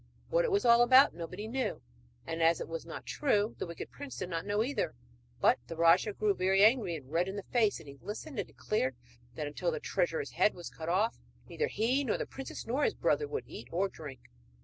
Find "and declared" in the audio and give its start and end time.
8.39-8.95